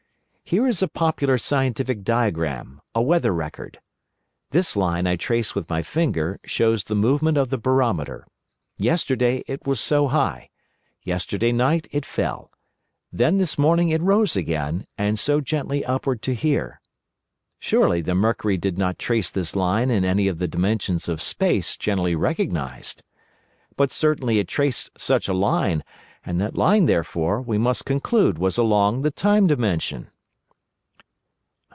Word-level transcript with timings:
Here 0.43 0.67
is 0.67 0.83
a 0.83 0.89
popular 0.89 1.37
scientific 1.37 2.03
diagram, 2.03 2.81
a 2.93 3.01
weather 3.01 3.31
record. 3.33 3.79
This 4.49 4.75
line 4.75 5.07
I 5.07 5.15
trace 5.15 5.55
with 5.55 5.69
my 5.69 5.81
finger 5.81 6.41
shows 6.43 6.83
the 6.83 6.93
movement 6.95 7.37
of 7.37 7.51
the 7.51 7.57
barometer. 7.57 8.27
Yesterday 8.77 9.45
it 9.47 9.65
was 9.65 9.79
so 9.79 10.09
high, 10.09 10.49
yesterday 11.03 11.53
night 11.53 11.87
it 11.93 12.05
fell, 12.05 12.51
then 13.13 13.37
this 13.37 13.57
morning 13.57 13.91
it 13.91 14.01
rose 14.01 14.35
again, 14.35 14.83
and 14.97 15.17
so 15.17 15.39
gently 15.39 15.85
upward 15.85 16.21
to 16.23 16.33
here. 16.35 16.81
Surely 17.57 18.01
the 18.01 18.13
mercury 18.15 18.57
did 18.57 18.77
not 18.77 18.99
trace 18.99 19.31
this 19.31 19.55
line 19.55 19.89
in 19.89 20.03
any 20.03 20.27
of 20.27 20.39
the 20.39 20.49
dimensions 20.49 21.07
of 21.07 21.21
Space 21.21 21.77
generally 21.77 22.13
recognised? 22.15 23.03
But 23.77 23.89
certainly 23.89 24.37
it 24.37 24.49
traced 24.49 24.99
such 24.99 25.29
a 25.29 25.33
line, 25.33 25.81
and 26.25 26.41
that 26.41 26.57
line, 26.57 26.87
therefore, 26.87 27.41
we 27.41 27.57
must 27.57 27.85
conclude, 27.85 28.37
was 28.37 28.57
along 28.57 29.03
the 29.03 29.11
Time 29.11 29.47
Dimension." 29.47 30.09